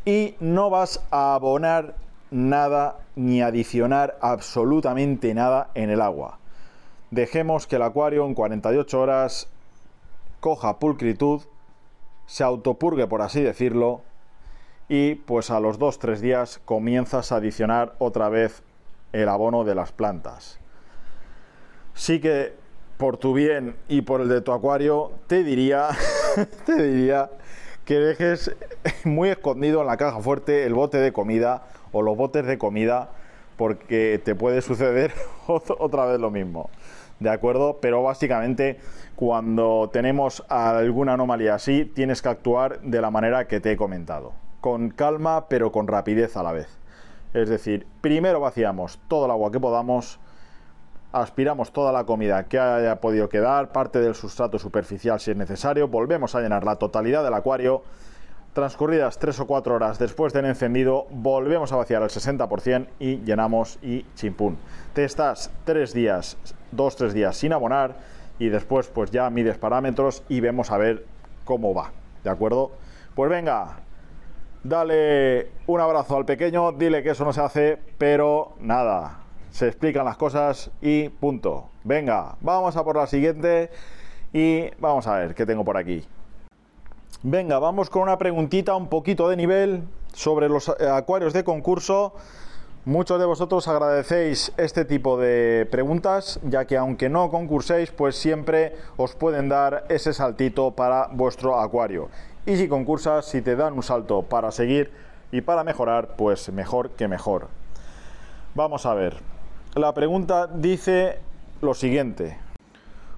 y 0.06 0.36
no 0.40 0.70
vas 0.70 1.04
a 1.10 1.34
abonar 1.34 2.03
nada 2.34 3.00
ni 3.16 3.42
adicionar 3.42 4.18
absolutamente 4.20 5.34
nada 5.34 5.70
en 5.76 5.90
el 5.90 6.02
agua. 6.02 6.40
Dejemos 7.12 7.68
que 7.68 7.76
el 7.76 7.84
acuario 7.84 8.26
en 8.26 8.34
48 8.34 9.00
horas 9.00 9.48
coja 10.40 10.80
pulcritud, 10.80 11.44
se 12.26 12.44
autopurgue 12.44 13.08
por 13.08 13.22
así 13.22 13.42
decirlo, 13.42 14.02
y 14.90 15.16
pues 15.16 15.52
a 15.52 15.60
los 15.60 15.80
2-3 15.80 16.18
días 16.18 16.60
comienzas 16.66 17.32
a 17.32 17.38
adicionar 17.38 17.94
otra 18.00 18.30
vez 18.30 18.64
el 19.14 19.30
abono 19.30 19.64
de 19.64 19.76
las 19.76 19.92
plantas. 19.92 20.60
Sí 21.94 22.20
que 22.20 22.54
por 22.98 23.18
tu 23.18 23.34
bien 23.34 23.76
y 23.88 24.02
por 24.02 24.22
el 24.22 24.30
de 24.30 24.42
tu 24.42 24.52
acuario 24.52 25.12
te 25.28 25.44
diría, 25.44 25.90
te 26.66 26.82
diría 26.82 27.30
que 27.86 28.00
dejes 28.00 28.56
muy 29.04 29.30
escondido 29.30 29.82
en 29.82 29.88
la 29.88 29.98
caja 29.98 30.20
fuerte 30.20 30.66
el 30.66 30.74
bote 30.74 30.98
de 30.98 31.14
comida 31.14 31.64
o 31.94 32.02
los 32.02 32.18
botes 32.18 32.46
de 32.46 32.58
comida 32.58 33.12
porque 33.56 34.22
te 34.24 34.36
puede 34.36 34.62
suceder 34.62 35.14
otra 35.48 36.06
vez 36.06 36.20
lo 36.20 36.30
mismo. 36.30 36.70
¿De 37.22 37.30
acuerdo? 37.30 37.78
Pero 37.80 38.04
básicamente 38.04 38.80
cuando 39.16 39.90
tenemos 39.94 40.44
alguna 40.50 41.14
anomalía 41.14 41.56
así, 41.56 41.86
tienes 41.86 42.22
que 42.22 42.28
actuar 42.28 42.82
de 42.82 43.00
la 43.00 43.12
manera 43.12 43.48
que 43.48 43.62
te 43.62 43.72
he 43.72 43.78
comentado 43.78 44.34
con 44.64 44.92
calma 44.92 45.50
pero 45.50 45.74
con 45.74 45.88
rapidez 45.88 46.38
a 46.38 46.44
la 46.44 46.54
vez. 46.54 46.80
Es 47.34 47.50
decir, 47.50 47.86
primero 48.00 48.40
vaciamos 48.40 48.98
todo 49.10 49.26
el 49.26 49.32
agua 49.32 49.52
que 49.52 49.60
podamos, 49.60 50.22
aspiramos 51.12 51.74
toda 51.74 51.92
la 51.92 52.06
comida 52.06 52.46
que 52.46 52.58
haya 52.58 53.02
podido 53.02 53.28
quedar, 53.28 53.74
parte 53.74 54.00
del 54.00 54.16
sustrato 54.16 54.58
superficial 54.58 55.20
si 55.20 55.32
es 55.32 55.38
necesario, 55.38 55.90
volvemos 55.90 56.34
a 56.36 56.40
llenar 56.40 56.64
la 56.64 56.78
totalidad 56.78 57.26
del 57.26 57.34
acuario. 57.34 57.84
Transcurridas 58.54 59.18
3 59.18 59.40
o 59.40 59.48
4 59.48 59.76
horas 59.76 60.00
después 60.00 60.32
del 60.32 60.46
encendido, 60.46 61.08
volvemos 61.10 61.72
a 61.72 61.76
vaciar 61.76 62.04
el 62.04 62.10
60% 62.10 62.88
y 63.00 63.18
llenamos 63.24 63.80
y 63.82 64.06
chimpún. 64.16 64.58
Te 64.94 65.04
estás 65.04 65.52
3 65.66 65.94
días, 65.94 66.38
2-3 66.76 67.12
días 67.14 67.36
sin 67.36 67.54
abonar 67.54 67.96
y 68.40 68.50
después 68.50 68.88
pues 68.88 69.12
ya 69.12 69.30
mides 69.30 69.58
parámetros 69.58 70.24
y 70.30 70.40
vemos 70.40 70.72
a 70.72 70.78
ver 70.78 71.06
cómo 71.46 71.74
va. 71.74 71.92
¿De 72.24 72.30
acuerdo? 72.30 72.72
Pues 73.16 73.30
venga, 73.30 73.78
Dale 74.64 75.50
un 75.68 75.82
abrazo 75.82 76.16
al 76.16 76.24
pequeño, 76.24 76.72
dile 76.72 77.04
que 77.04 77.10
eso 77.10 77.26
no 77.26 77.34
se 77.34 77.42
hace, 77.42 77.78
pero 77.98 78.54
nada, 78.62 79.20
se 79.52 79.68
explican 79.68 80.06
las 80.06 80.16
cosas 80.16 80.72
y 80.82 81.10
punto. 81.10 81.70
Venga, 81.84 82.38
vamos 82.40 82.78
a 82.78 82.84
por 82.86 82.96
la 82.96 83.06
siguiente 83.06 83.70
y 84.32 84.70
vamos 84.80 85.06
a 85.06 85.18
ver 85.18 85.36
qué 85.36 85.46
tengo 85.46 85.66
por 85.66 85.76
aquí. 85.76 86.06
Venga, 87.26 87.58
vamos 87.58 87.90
con 87.90 88.02
una 88.02 88.18
preguntita 88.18 88.76
un 88.76 88.90
poquito 88.90 89.30
de 89.30 89.38
nivel 89.38 89.84
sobre 90.12 90.50
los 90.50 90.68
eh, 90.68 90.90
acuarios 90.90 91.32
de 91.32 91.46
concurso. 91.46 92.14
Muchos 92.84 93.18
de 93.18 93.26
vosotros 93.26 93.66
agradecéis 93.70 94.52
este 94.58 94.84
tipo 94.84 95.18
de 95.18 95.66
preguntas, 95.72 96.42
ya 96.44 96.66
que 96.66 96.76
aunque 96.76 97.08
no 97.08 97.32
concurséis, 97.32 97.92
pues 97.92 98.18
siempre 98.18 98.76
os 98.98 99.16
pueden 99.16 99.48
dar 99.48 99.86
ese 99.88 100.14
saltito 100.14 100.72
para 100.72 101.08
vuestro 101.14 101.62
acuario. 101.62 102.10
Y 102.46 102.58
si 102.58 102.68
concursas, 102.68 103.24
si 103.24 103.42
te 103.42 103.56
dan 103.56 103.72
un 103.72 103.84
salto 103.84 104.24
para 104.24 104.52
seguir 104.52 104.92
y 105.32 105.40
para 105.40 105.64
mejorar, 105.64 106.18
pues 106.18 106.52
mejor 106.52 106.90
que 106.90 107.08
mejor. 107.08 107.48
Vamos 108.54 108.86
a 108.86 108.96
ver. 108.96 109.16
La 109.76 109.94
pregunta 109.94 110.48
dice 110.48 111.20
lo 111.62 111.74
siguiente. 111.74 112.38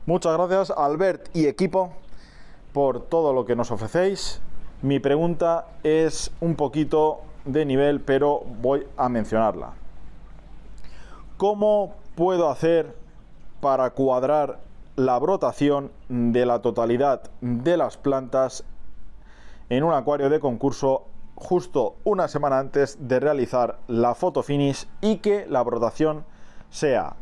Muchas 0.06 0.38
gracias 0.38 0.70
Albert 0.78 1.36
y 1.36 1.48
equipo 1.48 1.92
por 2.75 3.00
todo 3.00 3.32
lo 3.32 3.46
que 3.46 3.55
nos 3.55 3.72
ofrecéis. 3.72 4.41
Mi 4.82 5.00
pregunta 5.00 5.67
es 5.84 6.29
un 6.41 6.58
poquito 6.58 7.22
de 7.46 7.65
nivel, 7.65 8.01
pero 8.01 8.41
voy 8.62 8.86
a 8.98 9.08
mencionarla. 9.08 9.75
¿Cómo 11.38 11.94
puedo 12.15 12.50
hacer 12.50 12.94
para 13.62 13.91
cuadrar 13.91 14.60
la 14.98 15.17
brotación 15.20 15.89
de 16.10 16.46
la 16.46 16.62
totalidad 16.62 17.32
de 17.39 17.77
las 17.77 17.96
plantas 17.96 18.65
en 19.70 19.86
un 19.86 19.94
acuario 19.94 20.29
de 20.29 20.41
concurso 20.41 21.05
justo 21.36 21.96
una 22.03 22.27
semana 22.27 22.60
antes 22.60 22.98
de 23.00 23.22
realizar 23.22 23.79
la 23.88 24.15
foto 24.15 24.44
finish 24.44 24.86
y 25.00 25.20
que 25.20 25.46
la 25.48 25.63
brotación 25.63 26.25
sea 26.72 27.15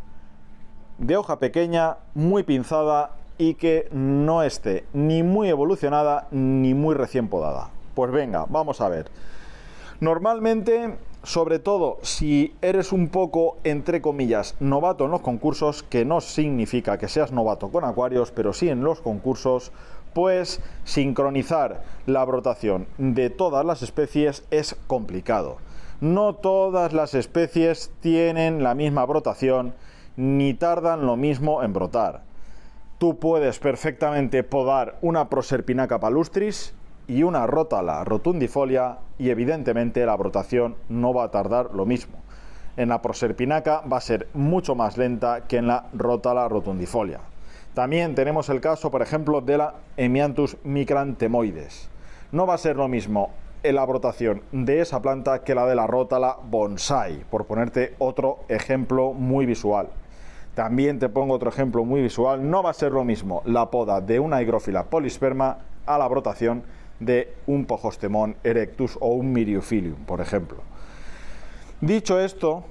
de 0.98 1.16
hoja 1.16 1.38
pequeña, 1.38 1.98
muy 2.16 2.42
pinzada 2.42 3.12
y 3.38 3.56
que 3.56 3.88
no 3.92 4.44
esté 4.44 4.86
ni 4.94 5.24
muy 5.24 5.50
evolucionada 5.50 6.28
ni 6.32 6.74
muy 6.74 6.96
recién 6.96 7.28
podada. 7.28 7.70
Pues 7.96 8.12
venga, 8.12 8.46
vamos 8.50 8.82
a 8.82 8.90
ver. 8.90 9.10
Normalmente, 10.00 10.96
sobre 11.24 11.60
todo 11.60 11.98
si 12.02 12.56
eres 12.62 12.92
un 12.92 13.08
poco, 13.08 13.58
entre 13.64 14.02
comillas, 14.02 14.56
novato 14.60 15.06
en 15.06 15.12
los 15.12 15.22
concursos, 15.22 15.84
que 15.84 16.06
no 16.06 16.22
significa 16.22 16.98
que 16.98 17.08
seas 17.08 17.32
novato 17.32 17.70
con 17.70 17.86
acuarios, 17.86 18.32
pero 18.32 18.54
sí 18.54 18.70
en 18.70 18.84
los 18.84 19.00
concursos, 19.02 19.72
pues 20.14 20.62
sincronizar 20.84 21.84
la 22.06 22.24
brotación 22.26 22.88
de 22.98 23.30
todas 23.30 23.66
las 23.66 23.82
especies 23.82 24.44
es 24.52 24.76
complicado. 24.88 25.58
No 26.02 26.36
todas 26.36 26.92
las 26.94 27.14
especies 27.14 27.92
tienen 28.02 28.62
la 28.62 28.76
misma 28.76 29.06
brotación 29.06 29.74
ni 30.18 30.54
tardan 30.54 31.06
lo 31.06 31.16
mismo 31.16 31.64
en 31.64 31.74
brotar. 31.74 32.33
Tú 33.04 33.20
puedes 33.20 33.60
perfectamente 33.60 34.44
podar 34.44 34.98
una 35.02 35.28
Proserpinaca 35.28 36.00
palustris 36.00 36.74
y 37.06 37.24
una 37.24 37.46
rótala 37.46 38.02
rotundifolia 38.06 39.00
y 39.20 39.30
evidentemente 39.30 40.06
la 40.06 40.16
brotación 40.16 40.78
no 40.88 41.14
va 41.14 41.26
a 41.26 41.30
tardar 41.30 41.72
lo 41.74 41.86
mismo. 41.86 42.20
En 42.78 42.88
la 42.88 43.02
proserpinaca 43.02 43.82
va 43.82 43.98
a 43.98 44.00
ser 44.00 44.30
mucho 44.34 44.74
más 44.76 44.98
lenta 44.98 45.42
que 45.50 45.58
en 45.58 45.68
la 45.68 45.88
rótala 45.92 46.48
rotundifolia. 46.48 47.20
También 47.74 48.16
tenemos 48.16 48.48
el 48.48 48.62
caso, 48.62 48.90
por 48.90 49.02
ejemplo, 49.02 49.42
de 49.42 49.58
la 49.58 49.74
Hemianthus 49.98 50.56
micrantemoides. 50.64 51.90
No 52.32 52.48
va 52.48 52.54
a 52.54 52.58
ser 52.58 52.78
lo 52.78 52.88
mismo 52.88 53.32
la 53.64 53.86
brotación 53.86 54.44
de 54.54 54.80
esa 54.80 55.02
planta 55.02 55.44
que 55.44 55.56
la 55.56 55.66
de 55.66 55.76
la 55.76 55.88
rótala 55.88 56.38
bonsai, 56.42 57.26
por 57.30 57.48
ponerte 57.48 57.96
otro 58.00 58.46
ejemplo 58.48 59.12
muy 59.12 59.46
visual. 59.46 59.90
También 60.56 61.00
te 61.00 61.10
pongo 61.10 61.34
otro 61.34 61.50
ejemplo 61.50 61.84
muy 61.84 62.02
visual, 62.02 62.50
no 62.50 62.62
va 62.62 62.70
a 62.70 62.74
ser 62.74 62.92
lo 62.92 63.04
mismo 63.04 63.42
la 63.46 63.72
poda 63.72 64.02
de 64.02 64.20
una 64.20 64.42
higrófila 64.42 64.84
polisperma 64.84 65.58
a 65.86 65.98
la 65.98 66.08
brotación 66.08 66.64
de 67.00 67.34
un 67.48 67.66
Pojostemon 67.66 68.36
erectus 68.44 68.98
o 69.02 69.10
un 69.10 69.34
Myriophyllum, 69.34 70.06
por 70.06 70.22
ejemplo. 70.22 70.60
Dicho 71.82 72.20
esto, 72.20 72.64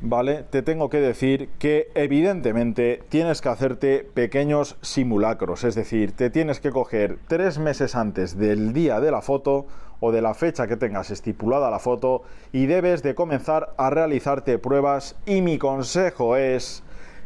¿vale? 0.00 0.44
Te 0.50 0.62
tengo 0.62 0.90
que 0.90 1.00
decir 1.00 1.50
que 1.58 1.90
evidentemente 1.94 3.02
tienes 3.08 3.40
que 3.40 3.48
hacerte 3.48 4.06
pequeños 4.12 4.76
simulacros, 4.82 5.64
es 5.64 5.74
decir, 5.74 6.12
te 6.12 6.30
tienes 6.30 6.60
que 6.60 6.70
coger 6.70 7.18
tres 7.28 7.58
meses 7.58 7.94
antes 7.94 8.36
del 8.36 8.72
día 8.72 9.00
de 9.00 9.10
la 9.10 9.22
foto 9.22 9.66
o 10.00 10.12
de 10.12 10.22
la 10.22 10.34
fecha 10.34 10.66
que 10.66 10.76
tengas 10.76 11.10
estipulada 11.10 11.70
la 11.70 11.78
foto 11.78 12.22
y 12.52 12.66
debes 12.66 13.02
de 13.02 13.14
comenzar 13.14 13.74
a 13.76 13.90
realizarte 13.90 14.58
pruebas 14.58 15.16
y 15.26 15.42
mi 15.42 15.58
consejo 15.58 16.36
es 16.36 16.82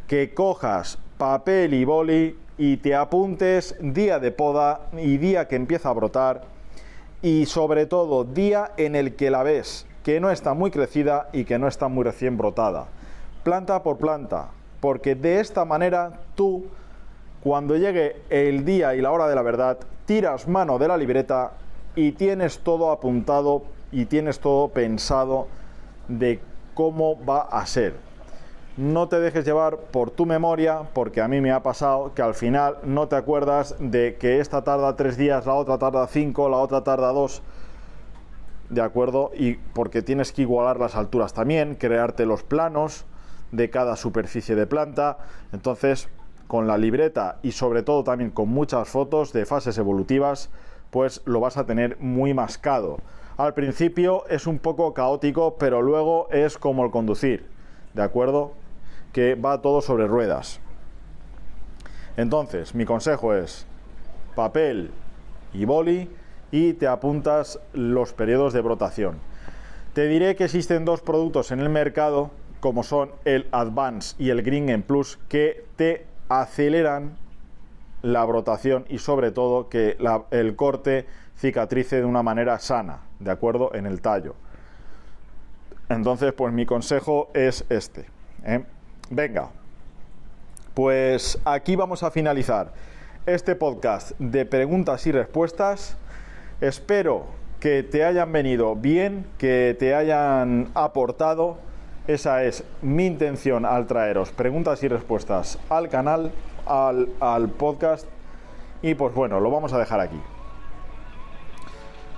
que 0.06 0.35
cojas 0.35 0.98
papel 1.18 1.74
y 1.74 1.85
boli 1.85 2.38
y 2.59 2.76
te 2.78 2.94
apuntes 2.94 3.76
día 3.80 4.18
de 4.18 4.33
poda 4.33 4.83
y 4.96 5.16
día 5.16 5.48
que 5.48 5.56
empieza 5.56 5.88
a 5.88 5.94
brotar 5.94 6.42
y 7.22 7.46
sobre 7.46 7.87
todo 7.87 8.24
día 8.24 8.72
en 8.76 8.94
el 8.94 9.16
que 9.16 9.30
la 9.30 9.42
ves 9.42 9.87
que 10.02 10.20
no 10.20 10.30
está 10.30 10.54
muy 10.54 10.70
crecida 10.70 11.28
y 11.33 11.44
que 11.44 11.59
no 11.59 11.68
está 11.68 11.88
muy 11.88 12.04
recién 12.04 12.37
brotada. 12.37 12.87
Planta 13.42 13.83
por 13.83 13.98
planta, 13.98 14.48
porque 14.80 15.14
de 15.14 15.40
esta 15.40 15.64
manera 15.64 16.20
tú, 16.35 16.66
cuando 17.42 17.76
llegue 17.76 18.22
el 18.30 18.64
día 18.64 18.94
y 18.94 19.00
la 19.00 19.12
hora 19.12 19.28
de 19.28 19.35
la 19.35 19.42
verdad, 19.42 19.78
tiras 20.06 20.48
mano 20.48 20.78
de 20.78 20.88
la 20.88 20.96
libreta 20.96 21.52
y 21.96 22.12
tienes 22.12 22.61
todo 22.61 22.90
apuntado 22.90 23.62
y 23.92 24.07
tienes 24.07 24.40
todo 24.40 24.68
pensado 24.68 25.48
de 26.09 26.40
cómo 26.74 27.22
va 27.24 27.42
a 27.42 27.66
ser 27.66 28.11
no 28.81 29.09
te 29.09 29.20
dejes 29.20 29.44
llevar 29.44 29.76
por 29.76 30.11
tu 30.11 30.24
memoria, 30.24 30.85
porque 30.94 31.20
a 31.20 31.29
mí 31.29 31.42
me 31.42 31.53
ha 31.53 31.62
pasado 31.62 32.14
que 32.14 32.22
al 32.22 32.35
final 32.35 32.79
no 32.83 33.09
te 33.09 33.16
acuerdas 33.16 33.76
de 33.79 34.16
que 34.18 34.40
esta 34.40 34.62
tarda 34.62 34.96
tres 34.96 35.18
días, 35.18 35.44
la 35.44 35.55
otra 35.55 35.76
tarda 35.76 36.07
cinco, 36.07 36.48
la 36.48 36.57
otra 36.57 36.83
tarda 36.83 37.12
dos. 37.12 37.42
¿De 38.70 38.81
acuerdo? 38.81 39.33
Y 39.35 39.57
porque 39.74 40.00
tienes 40.00 40.33
que 40.33 40.42
igualar 40.42 40.79
las 40.79 40.94
alturas 40.94 41.35
también, 41.35 41.74
crearte 41.74 42.24
los 42.24 42.42
planos 42.42 43.05
de 43.53 43.68
cada 43.68 43.96
superficie 43.96 44.55
de 44.55 44.66
planta. 44.66 45.18
Entonces, 45.53 46.09
con 46.46 46.66
la 46.66 46.79
libreta 46.79 47.38
y 47.42 47.53
sobre 47.53 47.83
todo 47.83 48.03
también 48.03 48.31
con 48.31 48.48
muchas 48.48 48.88
fotos 48.88 49.33
de 49.35 49.44
fases 49.44 49.76
evolutivas, 49.76 50.48
pues 50.90 51.22
lo 51.24 51.40
vas 51.40 51.57
a 51.57 51.66
tener 51.66 51.98
muy 52.00 52.35
mascado. 52.35 52.98
Al 53.37 53.55
principio 53.55 54.26
es 54.29 54.46
un 54.46 54.59
poco 54.59 54.92
caótico, 54.94 55.57
pero 55.59 55.83
luego 55.83 56.29
es 56.31 56.59
como 56.59 56.85
el 56.85 56.90
conducir. 56.90 57.46
¿De 57.94 58.03
acuerdo? 58.03 58.55
que 59.12 59.35
va 59.35 59.61
todo 59.61 59.81
sobre 59.81 60.07
ruedas. 60.07 60.61
Entonces, 62.16 62.74
mi 62.74 62.85
consejo 62.85 63.35
es 63.35 63.66
papel 64.35 64.90
y 65.53 65.64
boli 65.64 66.09
y 66.50 66.74
te 66.74 66.87
apuntas 66.87 67.61
los 67.72 68.12
periodos 68.12 68.53
de 68.53 68.61
brotación. 68.61 69.18
Te 69.94 70.07
diré 70.07 70.37
que 70.37 70.44
existen 70.44 70.85
dos 70.85 71.00
productos 71.00 71.50
en 71.50 71.61
el 71.61 71.68
mercado, 71.68 72.31
como 72.61 72.83
son 72.83 73.11
el 73.24 73.48
Advance 73.50 74.14
y 74.18 74.31
el 74.31 74.42
Green 74.42 74.68
en 74.68 74.83
Plus, 74.83 75.18
que 75.29 75.64
te 75.76 76.07
aceleran 76.29 77.16
la 78.02 78.24
brotación 78.24 78.84
y 78.88 78.98
sobre 78.98 79.30
todo 79.30 79.68
que 79.68 79.96
el 80.30 80.56
corte 80.56 81.06
cicatrice 81.36 81.96
de 81.96 82.04
una 82.04 82.22
manera 82.22 82.58
sana, 82.58 83.00
¿de 83.18 83.30
acuerdo? 83.30 83.74
En 83.74 83.86
el 83.86 84.00
tallo. 84.00 84.34
Entonces, 85.88 86.32
pues 86.32 86.52
mi 86.52 86.66
consejo 86.66 87.30
es 87.34 87.64
este. 87.68 88.06
¿eh? 88.44 88.64
Venga, 89.10 89.50
pues 90.74 91.38
aquí 91.44 91.74
vamos 91.74 92.02
a 92.02 92.10
finalizar 92.10 92.72
este 93.26 93.56
podcast 93.56 94.12
de 94.18 94.46
preguntas 94.46 95.06
y 95.06 95.12
respuestas. 95.12 95.96
Espero 96.60 97.26
que 97.58 97.82
te 97.82 98.04
hayan 98.04 98.32
venido 98.32 98.76
bien, 98.76 99.26
que 99.36 99.76
te 99.78 99.94
hayan 99.94 100.68
aportado. 100.74 101.58
Esa 102.06 102.44
es 102.44 102.64
mi 102.82 103.06
intención 103.06 103.64
al 103.64 103.86
traeros 103.86 104.30
preguntas 104.30 104.82
y 104.82 104.88
respuestas 104.88 105.58
al 105.68 105.88
canal, 105.88 106.32
al, 106.70 107.48
podcast. 107.50 108.06
Y 108.83 108.94
pues 108.94 109.14
bueno, 109.14 109.40
lo 109.40 109.50
vamos 109.50 109.72
a 109.72 109.78
dejar 109.78 110.00
aquí. 110.00 110.20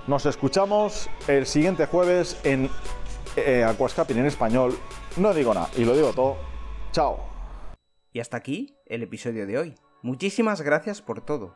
Nos 0.07 0.25
escuchamos 0.25 1.09
el 1.27 1.45
siguiente 1.45 1.85
jueves 1.85 2.39
en 2.43 2.69
eh, 3.35 3.65
en 4.09 4.25
español. 4.25 4.77
No 5.17 5.33
digo 5.33 5.53
nada 5.53 5.69
y 5.75 5.85
lo 5.85 5.95
digo 5.95 6.13
todo. 6.13 6.37
Chao. 6.91 7.19
Y 8.11 8.19
hasta 8.19 8.37
aquí 8.37 8.77
el 8.85 9.03
episodio 9.03 9.47
de 9.47 9.57
hoy. 9.57 9.75
Muchísimas 10.03 10.61
gracias 10.61 11.01
por 11.01 11.21
todo, 11.21 11.55